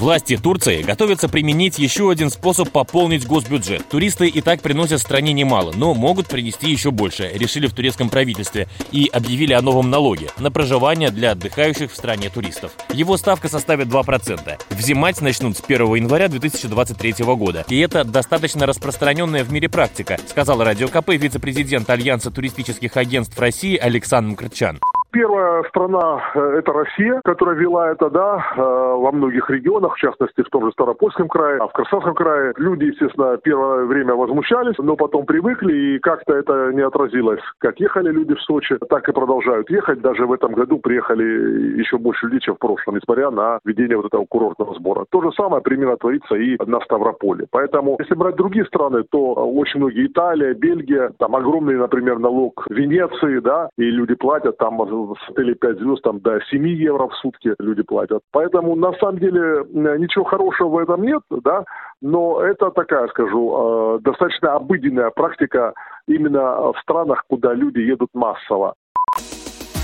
[0.00, 3.86] Власти Турции готовятся применить еще один способ пополнить госбюджет.
[3.86, 8.66] Туристы и так приносят стране немало, но могут принести еще больше, решили в турецком правительстве
[8.92, 12.72] и объявили о новом налоге на проживание для отдыхающих в стране туристов.
[12.94, 14.58] Его ставка составит 2%.
[14.70, 17.66] Взимать начнут с 1 января 2023 года.
[17.68, 23.76] И это достаточно распространенная в мире практика, сказал Радио КП вице-президент Альянса туристических агентств России
[23.76, 24.80] Александр Мкрчан.
[25.12, 30.42] Первая страна э,– это Россия, которая вела это, да, э, во многих регионах, в частности,
[30.42, 32.52] в том же Старопольском крае, а в Красавском крае.
[32.56, 37.40] Люди, естественно, первое время возмущались, но потом привыкли, и как-то это не отразилось.
[37.58, 40.00] Как ехали люди в Сочи, так и продолжают ехать.
[40.00, 44.06] Даже в этом году приехали еще больше людей, чем в прошлом, несмотря на введение вот
[44.06, 45.06] этого курортного сбора.
[45.10, 47.46] То же самое примерно творится и на Ставрополе.
[47.50, 53.40] Поэтому, если брать другие страны, то очень многие Италия, Бельгия, там огромный, например, налог Венеции,
[53.40, 54.74] да, и люди платят там
[55.14, 58.22] с отелей 5 звезд там до 7 евро в сутки люди платят.
[58.32, 59.64] Поэтому на самом деле
[59.98, 61.64] ничего хорошего в этом нет, да,
[62.00, 65.74] но это такая, скажу, э, достаточно обыденная практика
[66.06, 68.74] именно в странах, куда люди едут массово.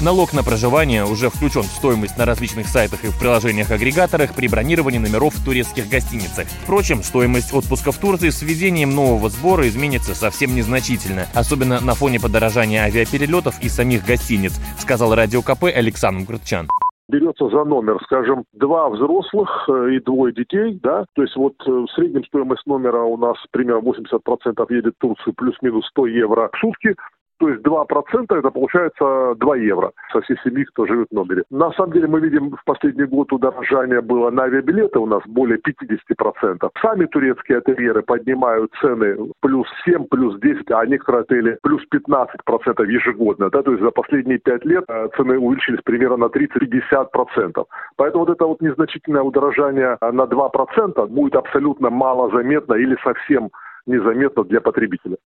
[0.05, 4.99] Налог на проживание уже включен в стоимость на различных сайтах и в приложениях-агрегаторах при бронировании
[4.99, 6.47] номеров в турецких гостиницах.
[6.65, 12.21] Впрочем, стоимость отпуска в Турции с введением нового сбора изменится совсем незначительно, особенно на фоне
[12.21, 16.69] подорожания авиаперелетов и самих гостиниц, сказал Радио КП Александр Грытчан
[17.09, 21.71] берется за номер, скажем, два взрослых э, и двое детей, да, то есть вот э,
[21.71, 26.59] в среднем стоимость номера у нас примерно 80% едет в Турцию плюс-минус 100 евро в
[26.59, 26.97] сутки,
[27.39, 31.43] то есть 2% это получается 2 евро со всей семьи, кто живет в номере.
[31.51, 35.59] На самом деле мы видим в последний год удорожание было на авиабилеты у нас более
[35.59, 36.69] 50%.
[36.81, 43.51] Сами турецкие ательеры поднимают цены плюс 7, плюс 10, а некоторые отели плюс 15% ежегодно.
[43.51, 43.63] Да?
[43.63, 47.65] То есть за последние 5 лет э, цены увеличились примерно на 30-50%.
[47.97, 53.51] Поэтому вот это вот незначительное удорожание на 2% будет абсолютно мало заметно или совсем
[53.87, 55.17] незаметно для потребителя.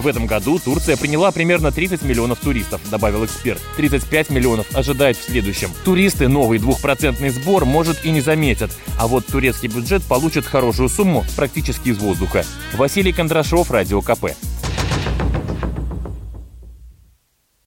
[0.00, 3.60] В этом году Турция приняла примерно 30 миллионов туристов, добавил эксперт.
[3.76, 5.70] 35 миллионов ожидает в следующем.
[5.84, 8.70] Туристы новый двухпроцентный сбор, может, и не заметят.
[8.98, 12.46] А вот турецкий бюджет получит хорошую сумму практически из воздуха.
[12.72, 14.30] Василий Кондрашов, Радио КП.